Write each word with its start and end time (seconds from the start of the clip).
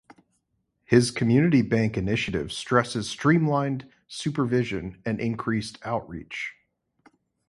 His 0.83 1.11
community 1.11 1.61
bank 1.61 1.95
initiative 1.95 2.51
stresses 2.51 3.07
streamlined 3.07 3.87
supervision 4.07 4.99
and 5.05 5.21
increased 5.21 5.77
outreach. 5.85 6.55